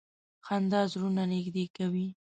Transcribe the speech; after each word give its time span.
•خندا 0.45 0.81
زړونه 0.91 1.23
نږدې 1.31 1.65
کوي. 1.77 2.07